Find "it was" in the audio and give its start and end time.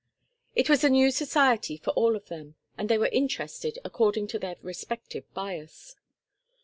0.55-0.83